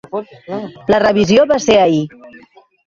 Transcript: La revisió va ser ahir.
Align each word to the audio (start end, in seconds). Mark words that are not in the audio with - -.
La 0.95 1.01
revisió 1.05 1.47
va 1.53 1.61
ser 1.69 1.81
ahir. 1.85 2.05